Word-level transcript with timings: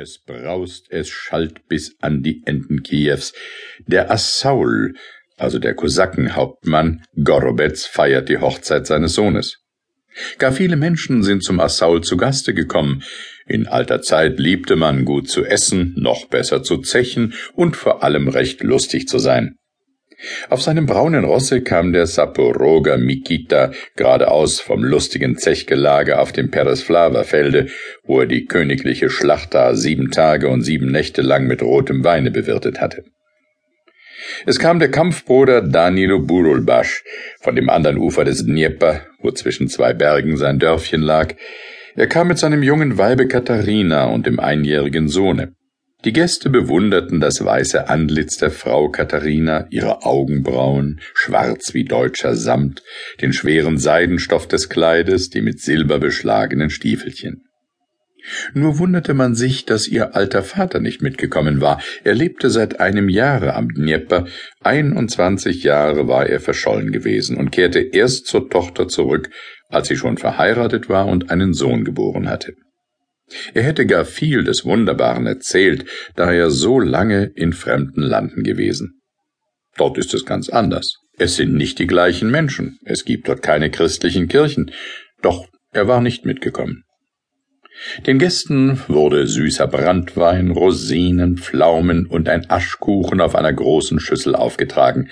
Es 0.00 0.20
braust, 0.24 0.86
es 0.90 1.08
schallt 1.08 1.66
bis 1.66 1.96
an 2.00 2.22
die 2.22 2.42
Enden 2.44 2.84
Kiews. 2.84 3.32
Der 3.84 4.12
Assaul, 4.12 4.94
also 5.36 5.58
der 5.58 5.74
Kosakenhauptmann 5.74 7.02
Gorobetz, 7.24 7.84
feiert 7.84 8.28
die 8.28 8.38
Hochzeit 8.38 8.86
seines 8.86 9.14
Sohnes. 9.14 9.58
Gar 10.38 10.52
viele 10.52 10.76
Menschen 10.76 11.24
sind 11.24 11.42
zum 11.42 11.58
Assaul 11.58 12.04
zu 12.04 12.16
Gaste 12.16 12.54
gekommen. 12.54 13.02
In 13.48 13.66
alter 13.66 14.00
Zeit 14.00 14.38
liebte 14.38 14.76
man 14.76 15.04
gut 15.04 15.28
zu 15.28 15.44
essen, 15.44 15.94
noch 15.96 16.26
besser 16.26 16.62
zu 16.62 16.78
zechen 16.78 17.34
und 17.54 17.76
vor 17.76 18.04
allem 18.04 18.28
recht 18.28 18.62
lustig 18.62 19.08
zu 19.08 19.18
sein. 19.18 19.56
Auf 20.48 20.62
seinem 20.62 20.86
braunen 20.86 21.24
Rosse 21.24 21.62
kam 21.62 21.92
der 21.92 22.06
Saporoga 22.06 22.96
Mikita 22.96 23.70
geradeaus 23.94 24.60
vom 24.60 24.82
lustigen 24.82 25.36
Zechgelage 25.36 26.18
auf 26.18 26.32
dem 26.32 26.50
Peresflava-Felde, 26.50 27.68
wo 28.04 28.20
er 28.20 28.26
die 28.26 28.46
königliche 28.46 29.10
Schlacht 29.10 29.54
da 29.54 29.74
sieben 29.74 30.10
Tage 30.10 30.48
und 30.48 30.62
sieben 30.62 30.90
Nächte 30.90 31.22
lang 31.22 31.46
mit 31.46 31.62
rotem 31.62 32.02
Weine 32.02 32.30
bewirtet 32.30 32.80
hatte. 32.80 33.04
Es 34.44 34.58
kam 34.58 34.78
der 34.78 34.90
Kampfbruder 34.90 35.62
Danilo 35.62 36.18
Burulbasch 36.18 37.04
von 37.40 37.54
dem 37.54 37.68
anderen 37.68 37.98
Ufer 37.98 38.24
des 38.24 38.44
Dnieper, 38.44 39.02
wo 39.20 39.30
zwischen 39.30 39.68
zwei 39.68 39.92
Bergen 39.92 40.36
sein 40.36 40.58
Dörfchen 40.58 41.02
lag. 41.02 41.34
Er 41.94 42.08
kam 42.08 42.28
mit 42.28 42.38
seinem 42.38 42.62
jungen 42.62 42.98
Weibe 42.98 43.28
Katharina 43.28 44.06
und 44.06 44.26
dem 44.26 44.40
einjährigen 44.40 45.08
Sohne. 45.08 45.54
Die 46.04 46.12
Gäste 46.12 46.48
bewunderten 46.48 47.18
das 47.18 47.44
weiße 47.44 47.88
Antlitz 47.88 48.36
der 48.36 48.52
Frau 48.52 48.88
Katharina, 48.88 49.66
ihre 49.70 50.04
Augenbrauen, 50.04 51.00
schwarz 51.12 51.74
wie 51.74 51.84
deutscher 51.84 52.36
Samt, 52.36 52.84
den 53.20 53.32
schweren 53.32 53.78
Seidenstoff 53.78 54.46
des 54.46 54.68
Kleides, 54.68 55.28
die 55.28 55.40
mit 55.40 55.60
Silber 55.60 55.98
beschlagenen 55.98 56.70
Stiefelchen. 56.70 57.48
Nur 58.54 58.78
wunderte 58.78 59.12
man 59.12 59.34
sich, 59.34 59.64
dass 59.64 59.88
ihr 59.88 60.14
alter 60.14 60.44
Vater 60.44 60.78
nicht 60.78 61.02
mitgekommen 61.02 61.60
war. 61.60 61.80
Er 62.04 62.14
lebte 62.14 62.50
seit 62.50 62.78
einem 62.78 63.08
Jahre 63.08 63.54
am 63.54 63.68
Dnieper, 63.68 64.26
21 64.62 65.64
Jahre 65.64 66.06
war 66.06 66.26
er 66.26 66.38
verschollen 66.38 66.92
gewesen 66.92 67.36
und 67.36 67.50
kehrte 67.50 67.80
erst 67.80 68.26
zur 68.26 68.48
Tochter 68.48 68.86
zurück, 68.86 69.30
als 69.68 69.88
sie 69.88 69.96
schon 69.96 70.16
verheiratet 70.16 70.88
war 70.88 71.06
und 71.06 71.30
einen 71.30 71.54
Sohn 71.54 71.84
geboren 71.84 72.28
hatte. 72.28 72.54
Er 73.54 73.62
hätte 73.62 73.86
gar 73.86 74.04
viel 74.04 74.44
des 74.44 74.64
Wunderbaren 74.64 75.26
erzählt, 75.26 75.84
da 76.16 76.32
er 76.32 76.50
so 76.50 76.80
lange 76.80 77.30
in 77.34 77.52
fremden 77.52 78.02
Landen 78.02 78.42
gewesen. 78.42 79.00
Dort 79.76 79.98
ist 79.98 80.14
es 80.14 80.24
ganz 80.24 80.48
anders. 80.48 80.94
Es 81.18 81.36
sind 81.36 81.54
nicht 81.54 81.78
die 81.78 81.86
gleichen 81.86 82.30
Menschen, 82.30 82.78
es 82.84 83.04
gibt 83.04 83.28
dort 83.28 83.42
keine 83.42 83.70
christlichen 83.70 84.28
Kirchen, 84.28 84.70
doch 85.20 85.46
er 85.72 85.88
war 85.88 86.00
nicht 86.00 86.24
mitgekommen. 86.24 86.84
Den 88.06 88.18
Gästen 88.18 88.80
wurde 88.88 89.26
süßer 89.26 89.68
Brandwein, 89.68 90.50
Rosinen, 90.50 91.38
Pflaumen 91.38 92.06
und 92.06 92.28
ein 92.28 92.50
Aschkuchen 92.50 93.20
auf 93.20 93.34
einer 93.34 93.52
großen 93.52 94.00
Schüssel 94.00 94.34
aufgetragen. 94.34 95.10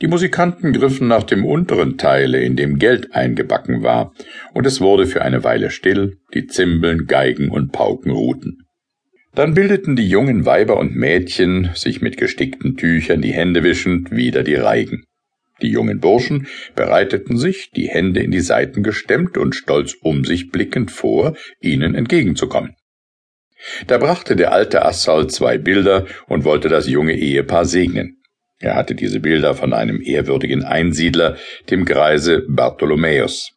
Die 0.00 0.06
Musikanten 0.06 0.72
griffen 0.72 1.08
nach 1.08 1.24
dem 1.24 1.44
unteren 1.44 1.98
Teile, 1.98 2.40
in 2.40 2.56
dem 2.56 2.78
Geld 2.78 3.14
eingebacken 3.14 3.82
war, 3.82 4.12
und 4.54 4.66
es 4.66 4.80
wurde 4.80 5.06
für 5.06 5.22
eine 5.22 5.42
Weile 5.42 5.70
still, 5.70 6.18
die 6.32 6.46
Zimbeln, 6.46 7.06
Geigen 7.06 7.50
und 7.50 7.72
Pauken 7.72 8.12
ruhten. 8.12 8.66
Dann 9.34 9.54
bildeten 9.54 9.96
die 9.96 10.08
jungen 10.08 10.44
Weiber 10.46 10.78
und 10.78 10.94
Mädchen, 10.94 11.70
sich 11.74 12.00
mit 12.02 12.16
gestickten 12.16 12.76
Tüchern 12.76 13.22
die 13.22 13.32
Hände 13.32 13.62
wischend, 13.62 14.10
wieder 14.10 14.42
die 14.42 14.56
Reigen. 14.56 15.04
Die 15.62 15.70
jungen 15.70 16.00
Burschen 16.00 16.46
bereiteten 16.74 17.36
sich, 17.36 17.70
die 17.70 17.88
Hände 17.88 18.20
in 18.20 18.30
die 18.30 18.40
Seiten 18.40 18.82
gestemmt 18.82 19.36
und 19.36 19.54
stolz 19.54 19.94
um 20.00 20.24
sich 20.24 20.50
blickend 20.50 20.90
vor, 20.90 21.36
ihnen 21.60 21.94
entgegenzukommen. 21.94 22.74
Da 23.86 23.98
brachte 23.98 24.36
der 24.36 24.52
alte 24.52 24.84
Assal 24.84 25.26
zwei 25.28 25.58
Bilder 25.58 26.06
und 26.28 26.44
wollte 26.44 26.68
das 26.68 26.88
junge 26.88 27.14
Ehepaar 27.14 27.66
segnen. 27.66 28.19
Er 28.60 28.74
hatte 28.76 28.94
diese 28.94 29.20
Bilder 29.20 29.54
von 29.54 29.72
einem 29.72 30.02
ehrwürdigen 30.02 30.64
Einsiedler, 30.64 31.36
dem 31.70 31.86
Greise 31.86 32.44
Bartholomäus. 32.46 33.52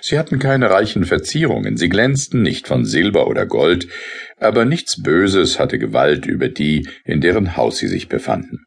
Sie 0.00 0.18
hatten 0.18 0.38
keine 0.38 0.70
reichen 0.70 1.04
Verzierungen, 1.04 1.76
sie 1.76 1.88
glänzten 1.88 2.40
nicht 2.40 2.68
von 2.68 2.84
Silber 2.84 3.26
oder 3.26 3.46
Gold, 3.46 3.88
aber 4.38 4.64
nichts 4.64 5.02
Böses 5.02 5.58
hatte 5.58 5.78
Gewalt 5.78 6.24
über 6.26 6.48
die, 6.48 6.86
in 7.04 7.20
deren 7.20 7.56
Haus 7.56 7.78
sie 7.78 7.88
sich 7.88 8.08
befanden. 8.08 8.64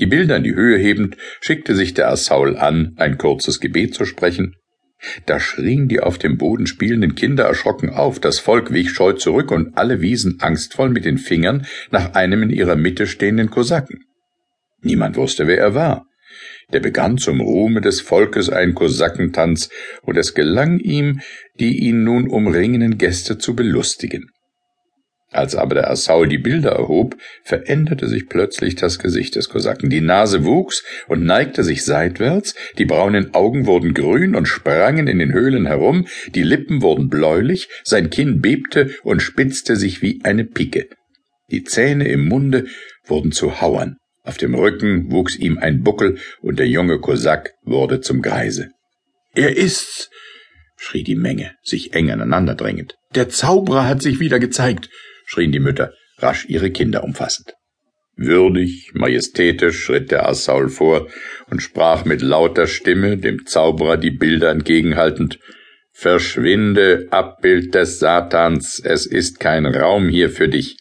Die 0.00 0.06
Bilder 0.06 0.36
in 0.36 0.44
die 0.44 0.54
Höhe 0.54 0.78
hebend, 0.78 1.16
schickte 1.40 1.76
sich 1.76 1.94
der 1.94 2.10
Assaul 2.10 2.56
an, 2.56 2.94
ein 2.96 3.18
kurzes 3.18 3.60
Gebet 3.60 3.94
zu 3.94 4.04
sprechen. 4.04 4.56
Da 5.26 5.38
schrien 5.38 5.88
die 5.88 6.00
auf 6.00 6.18
dem 6.18 6.38
Boden 6.38 6.66
spielenden 6.66 7.14
Kinder 7.14 7.44
erschrocken 7.44 7.90
auf, 7.90 8.18
das 8.18 8.38
Volk 8.38 8.72
wich 8.72 8.90
scheu 8.90 9.12
zurück 9.12 9.50
und 9.50 9.76
alle 9.78 10.00
wiesen 10.00 10.40
angstvoll 10.40 10.88
mit 10.88 11.04
den 11.04 11.18
Fingern 11.18 11.66
nach 11.90 12.14
einem 12.14 12.42
in 12.42 12.50
ihrer 12.50 12.76
Mitte 12.76 13.06
stehenden 13.06 13.50
Kosaken. 13.50 14.04
Niemand 14.82 15.16
wusste, 15.16 15.46
wer 15.46 15.58
er 15.58 15.74
war. 15.74 16.06
Der 16.72 16.80
begann 16.80 17.18
zum 17.18 17.40
Ruhme 17.40 17.80
des 17.80 18.00
Volkes 18.00 18.48
ein 18.48 18.74
Kosakentanz, 18.74 19.70
und 20.02 20.16
es 20.16 20.34
gelang 20.34 20.78
ihm, 20.78 21.20
die 21.58 21.78
ihn 21.78 22.04
nun 22.04 22.28
umringenden 22.28 22.96
Gäste 22.96 23.38
zu 23.38 23.56
belustigen. 23.56 24.30
Als 25.32 25.54
aber 25.54 25.76
der 25.76 25.90
Assau 25.90 26.24
die 26.24 26.38
Bilder 26.38 26.72
erhob, 26.72 27.16
veränderte 27.44 28.08
sich 28.08 28.28
plötzlich 28.28 28.74
das 28.74 28.98
Gesicht 28.98 29.36
des 29.36 29.48
Kosaken. 29.48 29.88
Die 29.88 30.00
Nase 30.00 30.44
wuchs 30.44 30.82
und 31.06 31.24
neigte 31.24 31.62
sich 31.62 31.84
seitwärts, 31.84 32.56
die 32.78 32.84
braunen 32.84 33.32
Augen 33.32 33.66
wurden 33.66 33.94
grün 33.94 34.34
und 34.34 34.46
sprangen 34.46 35.06
in 35.06 35.20
den 35.20 35.32
Höhlen 35.32 35.66
herum, 35.66 36.06
die 36.34 36.42
Lippen 36.42 36.82
wurden 36.82 37.08
bläulich, 37.08 37.68
sein 37.84 38.10
Kinn 38.10 38.40
bebte 38.40 38.90
und 39.04 39.22
spitzte 39.22 39.76
sich 39.76 40.02
wie 40.02 40.20
eine 40.24 40.44
Pike. 40.44 40.88
Die 41.52 41.62
Zähne 41.62 42.08
im 42.08 42.26
Munde 42.26 42.66
wurden 43.06 43.30
zu 43.30 43.60
Hauern, 43.60 43.98
auf 44.22 44.36
dem 44.36 44.54
Rücken 44.54 45.10
wuchs 45.10 45.36
ihm 45.36 45.58
ein 45.58 45.82
Buckel 45.82 46.18
und 46.40 46.58
der 46.58 46.68
junge 46.68 46.98
Kosak 46.98 47.52
wurde 47.62 48.00
zum 48.00 48.22
Greise. 48.22 48.70
Er 49.34 49.56
ist's, 49.56 50.10
schrie 50.76 51.04
die 51.04 51.16
Menge, 51.16 51.54
sich 51.62 51.94
eng 51.94 52.10
aneinander 52.10 52.54
drängend. 52.54 52.94
Der 53.14 53.28
Zauberer 53.28 53.86
hat 53.86 54.02
sich 54.02 54.20
wieder 54.20 54.38
gezeigt 54.38 54.88
schrien 55.30 55.52
die 55.52 55.60
Mütter, 55.60 55.92
rasch 56.18 56.46
ihre 56.48 56.70
Kinder 56.70 57.04
umfassend. 57.04 57.54
Würdig, 58.16 58.90
majestätisch 58.94 59.80
schritt 59.80 60.10
der 60.10 60.28
Assaul 60.28 60.68
vor 60.68 61.08
und 61.48 61.62
sprach 61.62 62.04
mit 62.04 62.20
lauter 62.20 62.66
Stimme, 62.66 63.16
dem 63.16 63.46
Zauberer 63.46 63.96
die 63.96 64.10
Bilder 64.10 64.50
entgegenhaltend, 64.50 65.38
Verschwinde, 65.92 67.06
Abbild 67.10 67.74
des 67.74 68.00
Satans, 68.00 68.80
es 68.84 69.06
ist 69.06 69.38
kein 69.38 69.66
Raum 69.66 70.08
hier 70.08 70.30
für 70.30 70.48
dich. 70.48 70.76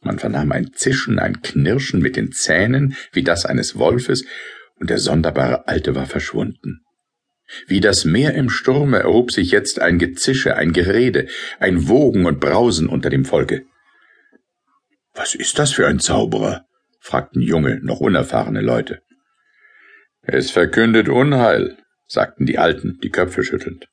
Man 0.00 0.18
vernahm 0.18 0.52
ein 0.52 0.72
Zischen, 0.72 1.18
ein 1.18 1.42
Knirschen 1.42 2.00
mit 2.00 2.16
den 2.16 2.32
Zähnen, 2.32 2.96
wie 3.12 3.22
das 3.22 3.46
eines 3.46 3.78
Wolfes, 3.78 4.24
und 4.76 4.90
der 4.90 4.98
sonderbare 4.98 5.66
Alte 5.68 5.94
war 5.94 6.06
verschwunden. 6.06 6.82
Wie 7.66 7.80
das 7.80 8.04
Meer 8.04 8.34
im 8.34 8.50
Sturme 8.50 8.98
erhob 8.98 9.30
sich 9.30 9.50
jetzt 9.50 9.80
ein 9.80 9.98
Gezische, 9.98 10.56
ein 10.56 10.72
Gerede, 10.72 11.28
ein 11.58 11.88
Wogen 11.88 12.26
und 12.26 12.40
Brausen 12.40 12.88
unter 12.88 13.08
dem 13.08 13.24
Volke. 13.24 13.64
Was 15.14 15.34
ist 15.34 15.58
das 15.58 15.72
für 15.72 15.86
ein 15.86 16.00
Zauberer? 16.00 16.66
fragten 17.00 17.40
junge, 17.40 17.78
noch 17.82 18.00
unerfahrene 18.00 18.60
Leute. 18.60 19.00
Es 20.22 20.50
verkündet 20.50 21.08
Unheil, 21.08 21.78
sagten 22.06 22.46
die 22.46 22.58
Alten, 22.58 22.98
die 23.02 23.10
Köpfe 23.10 23.44
schüttelnd. 23.44 23.86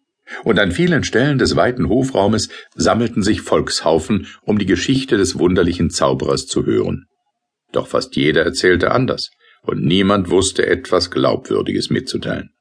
Und 0.44 0.59
an 0.59 0.72
vielen 0.72 1.03
Stellen 1.03 1.38
des 1.38 1.56
weiten 1.56 1.89
Hofraumes 1.89 2.50
sammelten 2.75 3.23
sich 3.23 3.41
Volkshaufen, 3.41 4.28
um 4.41 4.57
die 4.57 4.66
Geschichte 4.66 5.17
des 5.17 5.38
wunderlichen 5.38 5.89
Zauberers 5.89 6.45
zu 6.45 6.66
hören. 6.66 7.06
Doch 7.72 7.88
fast 7.88 8.16
jeder 8.16 8.44
erzählte 8.44 8.91
anders, 8.91 9.31
und 9.63 9.83
niemand 9.83 10.29
wusste 10.29 10.66
etwas 10.66 11.12
Glaubwürdiges 11.12 11.89
mitzuteilen. 11.89 12.51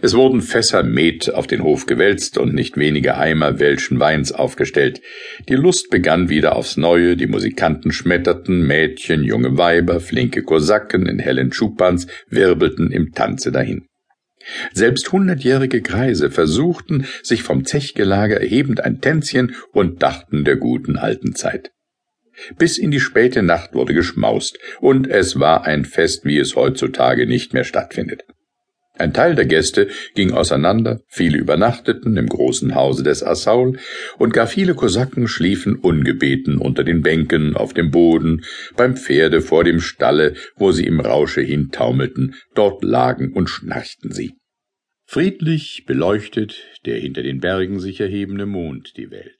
Es 0.00 0.14
wurden 0.14 0.42
Fässer 0.42 0.82
Met 0.82 1.32
auf 1.32 1.46
den 1.46 1.62
Hof 1.62 1.86
gewälzt 1.86 2.38
und 2.38 2.54
nicht 2.54 2.76
wenige 2.76 3.16
Eimer 3.16 3.58
welschen 3.58 4.00
Weins 4.00 4.32
aufgestellt. 4.32 5.00
Die 5.48 5.54
Lust 5.54 5.90
begann 5.90 6.28
wieder 6.28 6.56
aufs 6.56 6.76
Neue, 6.76 7.16
die 7.16 7.26
Musikanten 7.26 7.92
schmetterten, 7.92 8.66
Mädchen, 8.66 9.22
junge 9.22 9.58
Weiber, 9.58 10.00
flinke 10.00 10.42
Kosaken 10.42 11.06
in 11.06 11.18
hellen 11.18 11.52
Schupans 11.52 12.06
wirbelten 12.28 12.90
im 12.90 13.12
Tanze 13.12 13.52
dahin. 13.52 13.86
Selbst 14.72 15.12
hundertjährige 15.12 15.82
Greise 15.82 16.30
versuchten, 16.30 17.06
sich 17.22 17.42
vom 17.42 17.64
Zechgelage 17.64 18.38
erhebend 18.38 18.80
ein 18.80 19.00
Tänzchen 19.00 19.54
und 19.72 20.02
dachten 20.02 20.44
der 20.44 20.56
guten 20.56 20.96
alten 20.96 21.34
Zeit. 21.34 21.72
Bis 22.58 22.78
in 22.78 22.90
die 22.90 23.00
späte 23.00 23.42
Nacht 23.42 23.74
wurde 23.74 23.94
geschmaust, 23.94 24.58
und 24.80 25.08
es 25.08 25.40
war 25.40 25.64
ein 25.64 25.84
Fest, 25.84 26.24
wie 26.24 26.38
es 26.38 26.54
heutzutage 26.54 27.26
nicht 27.26 27.54
mehr 27.54 27.64
stattfindet. 27.64 28.24
Ein 28.98 29.12
Teil 29.12 29.34
der 29.34 29.44
Gäste 29.44 29.88
ging 30.14 30.32
auseinander, 30.32 31.00
viele 31.06 31.36
übernachteten 31.36 32.16
im 32.16 32.26
großen 32.28 32.74
Hause 32.74 33.02
des 33.02 33.22
Assaul, 33.22 33.78
und 34.16 34.32
gar 34.32 34.46
viele 34.46 34.74
Kosaken 34.74 35.28
schliefen 35.28 35.76
ungebeten 35.76 36.56
unter 36.56 36.82
den 36.82 37.02
Bänken, 37.02 37.56
auf 37.56 37.74
dem 37.74 37.90
Boden, 37.90 38.42
beim 38.74 38.96
Pferde 38.96 39.42
vor 39.42 39.64
dem 39.64 39.80
Stalle, 39.80 40.34
wo 40.56 40.72
sie 40.72 40.86
im 40.86 41.00
Rausche 41.00 41.42
hintaumelten, 41.42 42.36
dort 42.54 42.82
lagen 42.82 43.34
und 43.34 43.50
schnarchten 43.50 44.12
sie. 44.12 44.34
Friedlich 45.04 45.84
beleuchtet 45.86 46.64
der 46.86 46.98
hinter 46.98 47.22
den 47.22 47.40
Bergen 47.40 47.78
sich 47.80 48.00
erhebende 48.00 48.46
Mond 48.46 48.96
die 48.96 49.10
Welt. 49.10 49.36